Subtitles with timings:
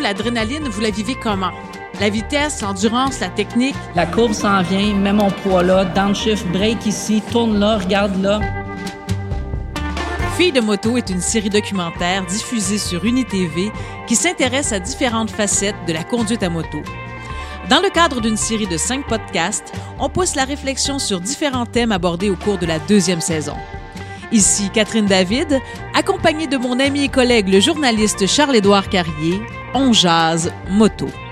[0.00, 1.50] vous, l'adrénaline, vous la vivez comment?
[2.00, 3.74] La vitesse, l'endurance, la technique?
[3.94, 8.40] La courbe s'en vient, mets mon poids là, downshift, break ici, tourne là, regarde là.
[10.38, 13.70] Filles de moto est une série documentaire diffusée sur UniTV
[14.06, 16.78] qui s'intéresse à différentes facettes de la conduite à moto.
[17.68, 21.92] Dans le cadre d'une série de cinq podcasts, on pousse la réflexion sur différents thèmes
[21.92, 23.56] abordés au cours de la deuxième saison.
[24.32, 25.60] Ici Catherine David,
[25.92, 29.42] accompagnée de mon ami et collègue le journaliste Charles-Édouard Carrier,
[29.74, 31.29] on jase moto.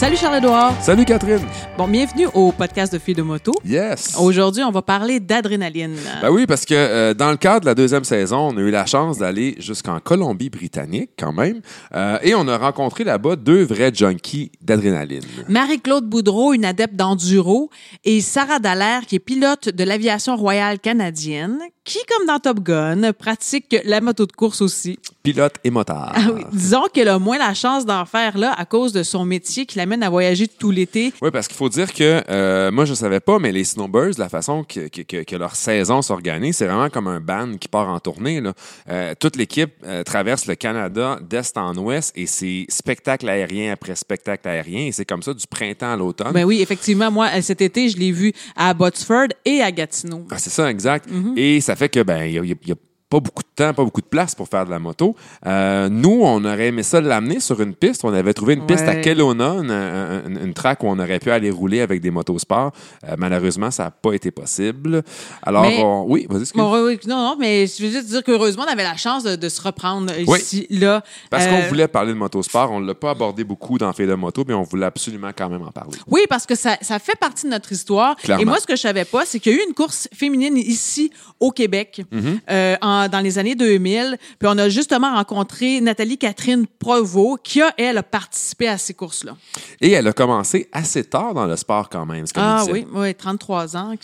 [0.00, 0.82] Salut Charles-Édouard.
[0.82, 1.46] Salut Catherine.
[1.76, 3.52] Bon, bienvenue au podcast de Filles de moto.
[3.66, 4.16] Yes.
[4.18, 5.94] Aujourd'hui, on va parler d'adrénaline.
[6.22, 8.70] Ben oui, parce que euh, dans le cadre de la deuxième saison, on a eu
[8.70, 11.60] la chance d'aller jusqu'en Colombie-Britannique quand même,
[11.94, 15.20] euh, et on a rencontré là-bas deux vrais junkies d'adrénaline.
[15.50, 17.68] Marie-Claude Boudreau, une adepte d'enduro,
[18.04, 21.58] et Sarah Dallaire, qui est pilote de l'aviation royale canadienne,
[21.90, 24.98] qui, comme dans Top Gun, pratique la moto de course aussi?
[25.22, 26.12] Pilote et motard.
[26.14, 29.24] Ah oui, disons qu'elle a moins la chance d'en faire là à cause de son
[29.24, 31.12] métier qui l'amène à voyager tout l'été.
[31.20, 34.28] Oui, parce qu'il faut dire que euh, moi, je savais pas, mais les Snowbirds, la
[34.28, 37.88] façon que, que, que- que leur saison s'organise, c'est vraiment comme un band qui part
[37.88, 38.40] en tournée.
[38.40, 38.52] Là.
[38.88, 43.96] Euh, toute l'équipe euh, traverse le Canada d'est en ouest et c'est spectacle aérien après
[43.96, 44.86] spectacle aérien.
[44.86, 46.32] Et c'est comme ça du printemps à l'automne.
[46.32, 50.24] Ben oui, effectivement, moi, cet été, je l'ai vu à Botsford et à Gatineau.
[50.30, 51.08] Ah, c'est ça, exact.
[51.10, 51.36] Mm-hmm.
[51.36, 52.76] Et ça fait que ben il y a, y a
[53.08, 55.14] pas beaucoup de temps, pas beaucoup de place pour faire de la moto.
[55.46, 58.04] Euh, nous, on aurait aimé ça l'amener sur une piste.
[58.04, 58.96] On avait trouvé une piste à.
[58.96, 62.72] Kelowna, une, une, une track où on aurait pu aller rouler avec des motos sport.
[63.08, 65.02] Euh, malheureusement, ça n'a pas été possible.
[65.42, 66.44] Alors, Mais- on- oui, vas-y.
[66.54, 69.36] Bon, oui, non, non, mais je veux juste dire qu'heureusement, on avait la chance de,
[69.36, 70.38] de se reprendre Oui.
[70.38, 71.02] ici, là.
[71.30, 74.06] Parce Euh, qu'on voulait parler de motosport, on ne l'a pas abordé beaucoup dans Fait
[74.06, 75.96] de moto, mais on voulait absolument quand même en parler.
[76.06, 78.16] Oui, parce que ça, ça fait partie de notre histoire.
[78.16, 78.42] Clairement.
[78.42, 80.56] Et moi, ce que je savais pas, c'est qu'il y a eu une course féminine
[80.56, 82.02] ici au Québec
[82.50, 84.18] euh, en- dans les années 2000.
[84.38, 89.36] Puis on a justement rencontré Nathalie Catherine Provost qui a, elle, participé à ces courses-là.
[89.80, 92.26] Et elle a commencé assez tard dans le sport quand même.
[92.26, 93.94] ce Ah oui, oui, 33 ans,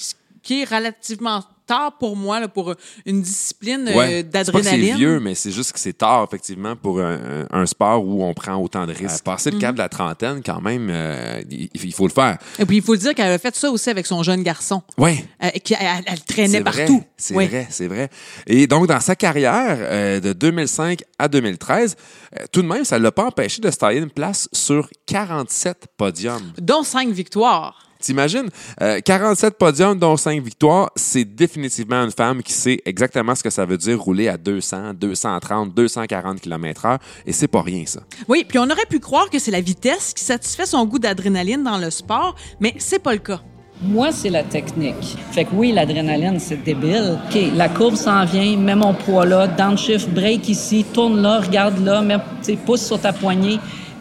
[0.42, 4.24] qui est relativement tard pour moi là, pour une discipline euh, Ouais.
[4.32, 4.96] C'est pas que c'est d'adrénaline.
[4.96, 8.86] vieux, mais c'est juste que c'est tard, effectivement, pour un, sport où on prend autant
[8.86, 9.24] de risques.
[9.24, 12.38] passer le cap de la trentaine, quand même, euh, il, il faut le faire.
[12.58, 14.82] Et puis, il faut dire qu'elle a fait ça aussi avec son jeune garçon.
[14.98, 15.24] Oui.
[15.42, 17.02] Euh, qui, elle, elle traînait partout.
[17.16, 18.08] C'est vrai, c'est vrai.
[18.46, 21.96] Et donc, dans sa carrière euh, de 2005 à 2013,
[22.38, 24.88] euh, tout de même, ça ne l'a pas empêché de se tailler une place sur
[25.06, 26.52] 47 podiums.
[26.60, 27.85] Dont cinq victoires.
[28.00, 28.48] T'imagines?
[28.80, 33.50] Euh, 47 podiums, dont 5 victoires, c'est définitivement une femme qui sait exactement ce que
[33.50, 36.98] ça veut dire rouler à 200, 230, 240 km/h.
[37.26, 38.00] Et c'est pas rien, ça.
[38.28, 41.62] Oui, puis on aurait pu croire que c'est la vitesse qui satisfait son goût d'adrénaline
[41.62, 43.40] dans le sport, mais c'est pas le cas.
[43.82, 45.18] Moi, c'est la technique.
[45.32, 47.18] Fait que oui, l'adrénaline, c'est débile.
[47.28, 51.84] OK, la courbe s'en vient, mets mon poids là, downshift, break ici, tourne là, regarde
[51.84, 53.58] là, mets, tu sais, pousse sur ta poignée,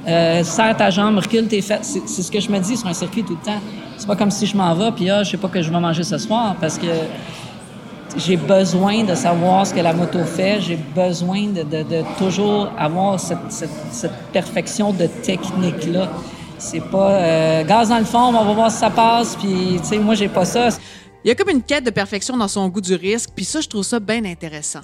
[0.08, 1.98] euh, serre ta jambe, recule tes fesses.
[2.06, 3.60] C'est ce que je me dis sur un circuit tout le temps.
[3.98, 5.80] C'est pas comme si je m'en vais, puis ah, je sais pas que je vais
[5.80, 6.88] manger ce soir, parce que
[8.18, 10.62] j'ai besoin de savoir ce que la moto fait.
[10.62, 16.10] J'ai besoin de, de- de toujours avoir cette, cette- cette perfection de technique-là.
[16.58, 19.86] C'est pas euh, gaz dans le fond, on va voir si ça passe, puis tu
[19.88, 20.70] sais, moi, j'ai pas ça.
[21.24, 23.60] Il y a comme une quête de perfection dans son goût du risque, puis ça,
[23.60, 24.82] je trouve ça bien intéressant.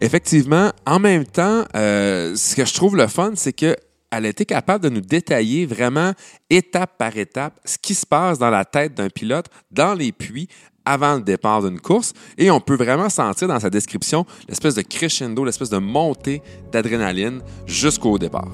[0.00, 3.76] Effectivement, en même temps, euh, ce que je trouve le fun, c'est que
[4.10, 6.12] elle été capable de nous détailler vraiment
[6.48, 10.48] étape par étape ce qui se passe dans la tête d'un pilote dans les puits
[10.90, 14.82] avant le départ d'une course et on peut vraiment sentir dans sa description l'espèce de
[14.82, 16.42] crescendo, l'espèce de montée
[16.72, 18.48] d'adrénaline jusqu'au départ.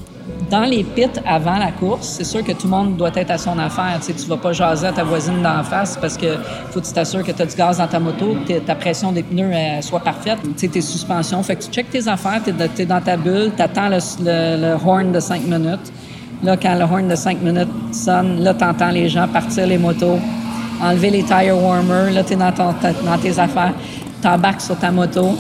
[0.51, 3.39] Dans les pits avant la course, c'est sûr que tout le monde doit être à
[3.39, 3.99] son affaire.
[4.05, 6.37] Tu tu vas pas jaser à ta voisine d'en face parce que
[6.71, 9.13] faut que tu t'assures que tu as du gaz dans ta moto, que ta pression
[9.13, 10.39] des pneus euh, soit parfaite.
[10.43, 11.43] Tu sais, tes suspensions.
[11.43, 12.51] Fait que tu checkes tes affaires, tu
[12.83, 15.93] es, dans ta bulle, tu attends le, horn de 5 minutes.
[16.43, 19.79] Là, quand le horn de 5 minutes sonne, là, tu entends les gens partir les
[19.79, 20.19] motos,
[20.83, 22.11] enlever les tire warmers.
[22.13, 22.75] Là, tu es dans, ton-
[23.05, 23.73] dans tes affaires.
[24.23, 25.37] Tu embarques sur ta moto.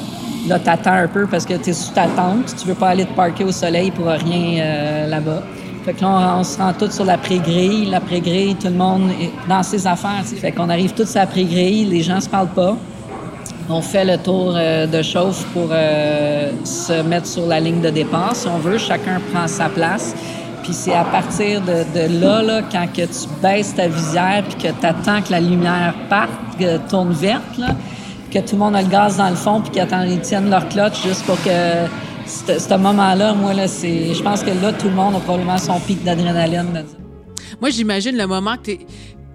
[0.48, 2.54] Là, tu attends un peu parce que tu es sous ta tente.
[2.60, 5.42] Tu veux pas aller te parquer au soleil pour rien euh, là-bas.
[5.84, 7.86] Fait que là, on, se rend tous sur la pré-grille.
[7.86, 10.22] La pré-grille, tout le monde est dans ses affaires.
[10.22, 10.36] tu sais.
[10.36, 11.84] Fait qu'on arrive tous sur la pré-grille.
[11.86, 12.76] Les gens se parlent pas.
[13.68, 17.90] On fait le tour euh, de chauffe pour euh, se mettre sur la ligne de
[17.90, 18.78] départ, si on veut.
[18.78, 20.14] Chacun prend sa place.
[20.66, 24.80] Puis c'est à partir de, là, là, quand que tu baisses ta visière puis que
[24.80, 27.68] tu attends que la lumière parte, que tourne verte, là,
[28.32, 31.04] que tout le monde a le gaz dans le fond puis qu'ils tiennent leur clutch
[31.06, 31.86] juste pour que
[32.26, 35.78] ce moment-là, moi, là, c'est, je pense que là, tout le monde a probablement son
[35.78, 36.84] pic d'adrénaline.
[37.60, 38.78] Moi, j'imagine le moment que t'es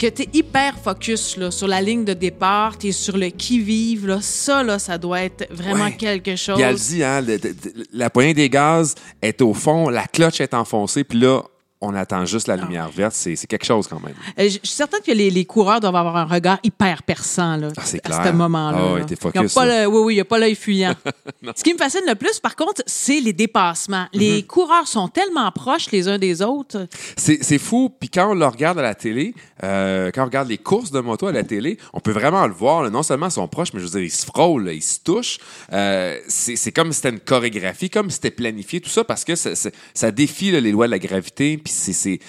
[0.01, 3.27] que tu es hyper focus là, sur la ligne de départ, tu es sur le
[3.30, 5.95] qui-vive, là, ça, là, ça doit être vraiment Ouais.
[5.95, 6.56] quelque chose.
[6.56, 10.42] Puis elle dit, hein, le- le- la poignée des gaz est au fond, la cloche
[10.42, 11.44] est enfoncée, puis là,
[11.81, 13.13] on attend juste la lumière verte.
[13.15, 14.13] C'est quelque chose quand même.
[14.39, 17.69] Euh, Je suis certaine que les, les coureurs doivent avoir un regard hyper perçant là,
[17.77, 18.77] Ah, à ce moment-là.
[18.79, 19.05] Ah là.
[19.19, 19.81] focus, pas là.
[19.83, 20.93] le- oui, oui, il n'y a pas l'œil fuyant.
[21.55, 24.05] ce qui me fascine le plus, par contre, c'est les dépassements.
[24.13, 26.87] Les coureurs sont tellement proches les uns des autres.
[27.17, 27.89] C'est fou.
[27.99, 29.33] Puis quand on le regarde à la télé,
[29.63, 32.53] euh, quand on regarde les courses de moto à la télé, on peut vraiment le
[32.53, 32.83] voir.
[32.83, 32.89] là.
[32.89, 35.39] Non seulement ils sont proches, mais je veux dire, ils se frôlent, ils se touchent.
[35.73, 39.35] Euh, c'est comme si c'était une chorégraphie, comme si c'était planifié, tout ça, parce que
[39.35, 41.57] ça, ça- ça défie les lois de la gravité.
[41.57, 42.19] Puis c'est-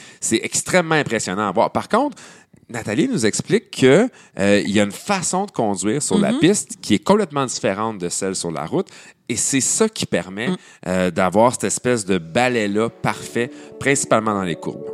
[0.42, 1.70] extrêmement impressionnant à voir.
[1.72, 2.16] Par contre,
[2.68, 4.08] Nathalie nous explique que
[4.38, 8.08] euh, y a une façon de conduire sur la piste qui est complètement différente de
[8.08, 8.86] celle sur la route.
[9.28, 10.48] Et c'est ça qui permet
[10.86, 14.84] euh, d'avoir cette espèce de balai-là parfait, principalement dans les courbes.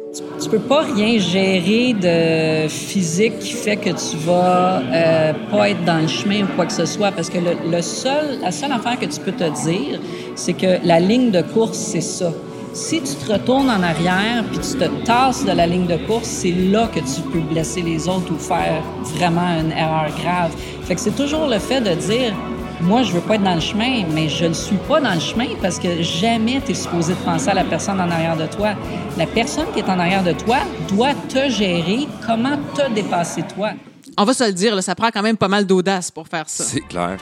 [0.41, 5.85] Tu peux pas rien gérer de physique qui fait que tu vas euh, pas être
[5.85, 8.73] dans le chemin ou quoi que ce soit, parce que le, le seul, la seule
[8.73, 10.01] affaire que tu peux te dire,
[10.37, 12.33] c'est que la ligne de course, c'est ça.
[12.79, 16.29] Si tu te retournes en arrière puis tu te tasses de la ligne de course,
[16.29, 18.85] c'est là que tu peux blesser les autres ou faire
[19.17, 20.53] vraiment une erreur grave.
[20.85, 22.33] Fait que c'est toujours le fait de dire
[22.81, 25.19] moi, je veux pas être dans le chemin, mais je ne suis pas dans le
[25.19, 28.47] chemin parce que jamais tu es supposé de penser à la personne en arrière de
[28.47, 28.75] toi.
[29.17, 30.59] La personne qui est en arrière de toi
[30.89, 33.71] doit te gérer comment te dépasser toi?
[34.17, 36.49] On va se le dire, là, ça prend quand même pas mal d'audace pour faire
[36.49, 36.63] ça.
[36.63, 37.19] C'est clair.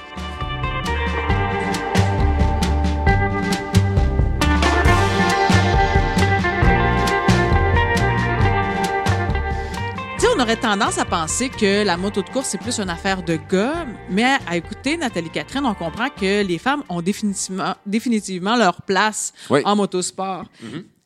[10.46, 13.84] Aurait tendance à penser que la moto de course, c'est plus une affaire de gars,
[14.08, 19.32] mais à écouter Nathalie Catherine, on comprend que les femmes ont définitivement, définitivement leur place
[19.50, 19.62] Oui.
[19.64, 20.44] en motosport.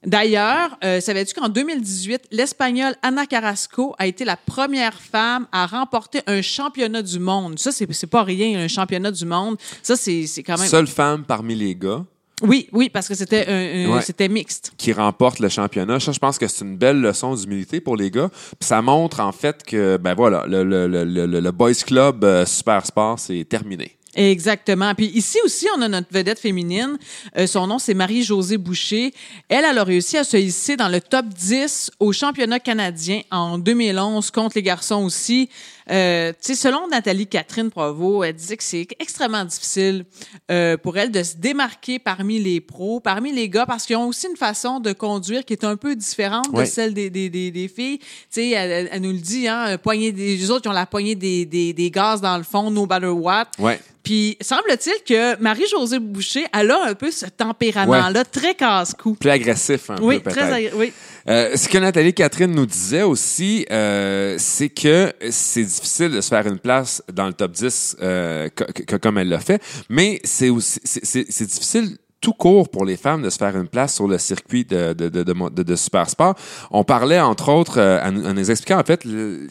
[0.04, 6.20] D'ailleurs, euh, savais-tu qu'en 2018, l'Espagnole Ana Carrasco a été la première femme à remporter
[6.26, 7.58] un championnat du monde?
[7.58, 9.56] Ça, c'est pas rien, un championnat du monde.
[9.82, 10.68] Ça, c'est quand même...
[10.68, 12.04] Seule femme parmi les gars
[12.42, 14.02] Oui, oui, parce que c'était un- un- Ouais.
[14.02, 14.72] c'était mixte.
[14.78, 16.00] qui remporte le championnat.
[16.00, 18.30] Ça, je pense que c'est une belle leçon d'humilité pour les gars.
[18.58, 22.24] Puis ça montre en fait que, ben voilà, le, le, le, le, le Boys Club
[22.24, 23.96] euh, Super Sport, c'est terminé.
[24.16, 24.92] Exactement.
[24.96, 26.98] Puis ici aussi, on a notre vedette féminine.
[27.38, 29.14] Euh, son nom, c'est Marie-Josée Boucher.
[29.48, 33.56] Elle, elle a réussi à se hisser dans le top 10 au championnat canadien en
[33.58, 35.48] 2011 contre les garçons aussi.
[35.90, 40.04] Euh, tu sais, selon Nathalie Catherine Provo, elle disait que c'est extrêmement difficile
[40.50, 44.06] euh, pour elle de se démarquer parmi les pros, parmi les gars, parce qu'ils ont
[44.06, 47.50] aussi une façon de conduire qui est un peu différente de celle des, des, des,
[47.50, 47.98] des filles.
[47.98, 50.86] Tu sais, elle, elle- nous le dit, hein, poignée des, les autres, ils ont la
[50.86, 53.46] poignée des, des, des gaz dans le fond, no matter what.
[53.58, 53.80] Ouais.
[54.02, 59.14] Puis, semble-t-il que Marie-Josée Boucher, elle a un peu ce tempérament-là, très casse-cou.
[59.14, 60.92] Plus agressif un Oui, peu, très agré- oui.
[61.28, 66.28] Euh, ce que Nathalie Catherine nous disait aussi, euh, c'est que c'est difficile de se
[66.28, 70.20] faire une place dans le top 10 euh, co- co- comme elle l'a fait, mais
[70.24, 74.06] c'est aussi c'est- difficile tout court pour les femmes de se faire une place sur
[74.06, 76.34] le circuit de, de, de, super sport.
[76.70, 79.06] On parlait, entre autres, à, nous, expliquer, en fait,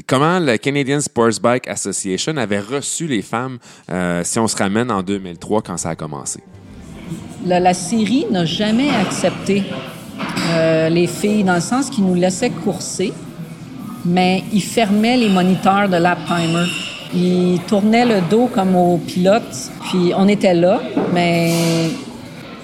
[0.05, 3.57] comment le Canadian Sports Bike Association avait reçu les femmes,
[4.23, 6.41] si on se ramène en 2003, quand ça a commencé.
[7.43, 9.63] La, la série n'a jamais accepté
[10.51, 13.13] euh, les filles dans le sens qu'ils nous laissaient courser,
[14.05, 16.65] mais ils fermaient les moniteurs de lap timer.
[17.13, 20.79] Ils tournaient le dos comme aux pilotes, puis on était là,
[21.13, 21.53] mais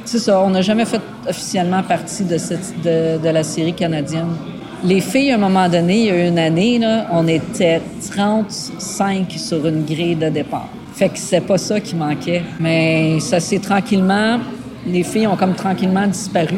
[0.05, 4.35] c'est ça, on n'a jamais fait officiellement partie de, la série canadienne.
[4.83, 6.79] Les filles, à un moment donné, il y a une année,
[7.11, 10.69] on était 35 sur une grille de départ.
[10.93, 12.43] Fait que c'est pas ça qui manquait.
[12.59, 14.39] Mais ça s'est tranquillement,
[14.85, 16.57] les filles ont comme tranquillement disparu.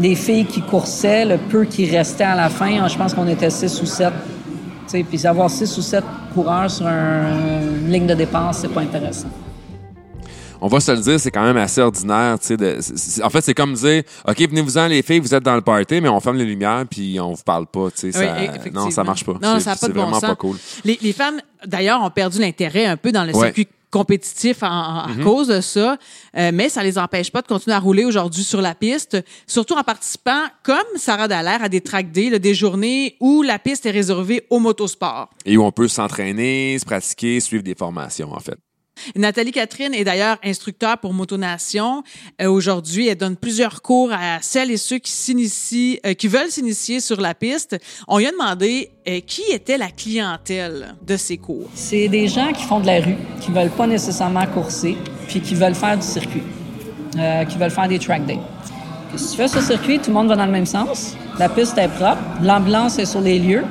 [0.00, 3.50] Les filles qui coursaient, le peu qui restait à la fin, je pense qu'on était
[3.50, 4.12] 6 ou 7.
[4.86, 8.68] Tu sais, Puis avoir 6 ou 7 coureurs sur un- une ligne de départ, c'est
[8.68, 9.28] pas intéressant.
[10.64, 12.38] on va se le dire, c'est quand même assez ordinaire.
[12.38, 12.78] de-
[13.24, 16.08] en fait, c'est comme dire, OK, venez-vous-en les filles, vous êtes dans le party, mais
[16.08, 17.88] on ferme les lumières puis on vous parle pas.
[17.90, 19.32] tu sais, Oui, ça- non, ça marche pas.
[19.42, 20.30] Non, C'est- ça n'a pas c'est de bon vraiment sens.
[20.30, 20.56] pas cool.
[20.84, 23.46] Les, les femmes, d'ailleurs, ont perdu l'intérêt un peu dans le Ouais.
[23.46, 25.22] circuit compétitif en- en- à Mm-hmm.
[25.22, 25.96] cause de ça,
[26.36, 29.74] euh, mais ça les empêche pas de continuer à rouler aujourd'hui sur la piste, surtout
[29.74, 33.86] en participant, comme Sarah Dallaire, à des track days, là, des journées où la piste
[33.86, 35.28] est réservée au motosport.
[35.44, 38.58] Et où on peut s'entraîner, se pratiquer, suivre des formations, en fait.
[39.16, 42.02] Nathalie Catherine est d'ailleurs instructeur pour Motonation.
[42.40, 47.20] Euh, Aujourd'hui, elle donne plusieurs cours à celles et ceux qui euh, veulent s'initier sur
[47.20, 47.76] la piste.
[48.08, 51.68] On lui a demandé euh, qui était la clientèle de ces cours?
[51.74, 54.96] C'est des gens qui font de la rue, qui veulent pas nécessairement courser,
[55.28, 56.42] puis qui veulent faire du circuit,
[57.12, 58.38] qui veulent faire des track days.
[59.16, 61.14] Si tu fais ce circuit, tout le monde va dans le même sens.
[61.38, 63.64] La piste est propre, l'ambulance est sur les lieux,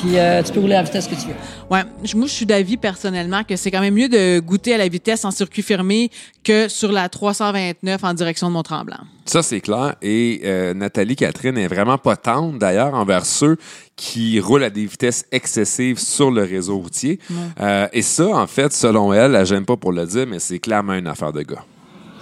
[0.00, 1.34] Puis euh, tu peux rouler à la vitesse que tu veux.
[1.70, 4.78] Ouais, je- moi je suis d'avis personnellement que c'est quand même mieux de goûter à
[4.78, 6.10] la vitesse en circuit fermé
[6.42, 8.98] que sur la 329 en direction de Mont-Tremblant.
[9.26, 9.94] Ça, c'est clair.
[10.02, 13.56] Et euh, Nathalie Catherine est vraiment pas tendre, d'ailleurs, envers ceux
[13.96, 17.18] qui roulent à des vitesses excessives sur le réseau routier.
[17.60, 20.58] Euh, et ça, en fait, selon elle, elle j'aime pas pour le dire, mais c'est
[20.58, 21.64] clairement une affaire de gars.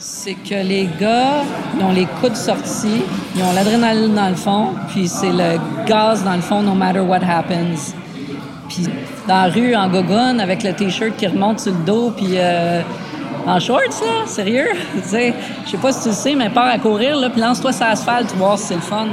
[0.05, 1.45] C'est que les gars,
[1.79, 3.03] ils ont les coudes sortis,
[3.37, 6.99] ils ont l'adrénaline dans le fond, puis c'est le gaz dans le fond, no matter
[6.99, 7.95] what happens.
[8.69, 8.89] Puis
[9.29, 12.83] dans la rue, en gogonne, avec le T-shirt qui remonte sur le dos, puis euh,
[13.47, 14.67] en shorts, là, sérieux?
[14.97, 17.87] Je sais pas si tu le sais, mais pars à courir, là, puis lance-toi sur
[17.87, 19.07] l'asphalte, tu si c'est le fun.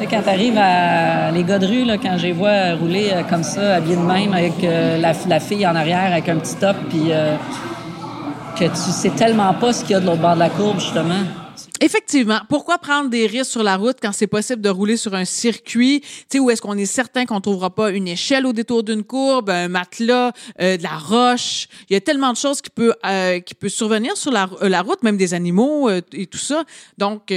[0.00, 3.22] Là, quand t'arrives à les gars de rue, là, quand je les vois rouler euh,
[3.28, 6.56] comme ça, habillés de même, avec euh, la, la fille en arrière avec un petit
[6.56, 7.12] top, puis...
[8.60, 10.78] que tu sais tellement pas ce qu'il y a de l'autre bord de la courbe,
[10.78, 11.24] justement.
[11.80, 12.40] Effectivement.
[12.46, 16.02] Pourquoi prendre des risques sur la route quand c'est possible de rouler sur un circuit,
[16.28, 19.48] tu où est-ce qu'on est certain qu'on trouvera pas une échelle au détour d'une courbe,
[19.48, 21.68] un matelas, euh, de la roche?
[21.88, 24.68] Il y a tellement de choses qui peut euh, qui peut survenir sur la, euh,
[24.68, 26.64] la route, même des animaux et tout ça.
[26.98, 27.32] Donc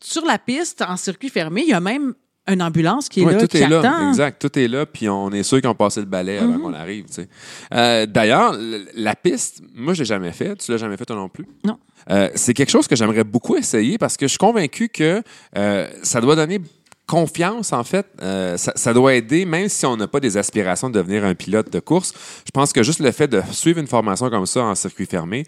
[0.00, 2.14] sur la piste en circuit fermé, il y a même
[2.48, 3.80] une ambulance qui est Ouais, là, tout qui est attend.
[3.82, 4.40] là, exact.
[4.40, 6.60] Tout est là, puis on est sûr qu'ils ont passé le balai avant Mm-hmm.
[6.62, 7.04] qu'on arrive.
[7.06, 7.28] tu sais.
[7.74, 8.56] Euh, D'ailleurs,
[8.94, 10.56] la piste, moi, je l'ai jamais fait.
[10.56, 11.46] Tu l'as jamais fait toi non plus.
[11.64, 11.78] Non.
[12.10, 15.22] Euh, c'est quelque chose que j'aimerais beaucoup essayer parce que je suis convaincu que
[15.56, 16.60] euh, ça doit donner
[17.06, 18.06] confiance, en fait.
[18.22, 21.34] Euh, ça, ça doit aider, même si on n'a pas des aspirations de devenir un
[21.34, 22.12] pilote de course.
[22.46, 25.44] Je pense que juste le fait de suivre une formation comme ça en circuit fermé,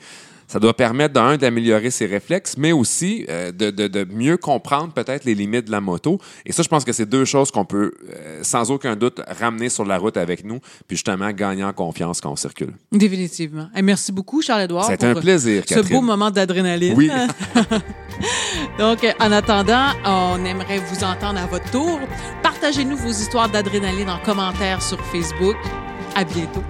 [0.53, 4.93] ça doit permettre, d'un, d'améliorer ses réflexes, mais aussi euh, de, de- de mieux comprendre
[4.93, 6.19] peut-être les limites de la moto.
[6.45, 9.71] Et ça, je pense que c'est deux choses qu'on peut, euh, sans aucun doute, ramener
[9.71, 12.75] sur la route avec nous, puis justement gagner en confiance quand on circule.
[12.93, 13.69] Définitivement.
[13.75, 14.85] Et merci beaucoup, Charles-Édouard.
[14.85, 15.97] C'était pour un plaisir, Ce Catherine.
[15.97, 16.95] beau moment d'adrénaline.
[16.99, 17.11] Oui.
[18.79, 21.99] Donc, en attendant, on aimerait vous entendre à votre tour.
[22.43, 25.57] Partagez-nous vos histoires d'adrénaline en commentaire sur Facebook.
[26.15, 26.63] À bientôt.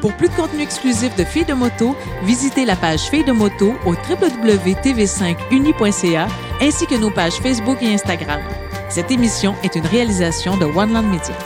[0.00, 3.74] Pour plus de contenu exclusif de Filles de moto, visitez la page Filles de moto
[3.84, 6.28] au www.tv5uni.ca
[6.60, 8.40] ainsi que nos pages Facebook et Instagram.
[8.88, 11.36] Cette émission est une réalisation de One Land Media.